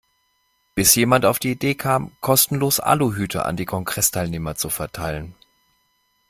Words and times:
Bis 0.73 0.95
jemand 0.95 1.25
auf 1.25 1.37
die 1.37 1.51
Idee 1.51 1.75
kam, 1.75 2.09
kostenlos 2.21 2.79
Aluhüte 2.79 3.45
an 3.45 3.55
die 3.55 3.67
Kongressteilnehmer 3.67 4.55
zu 4.55 4.69
verteilen. 4.71 5.35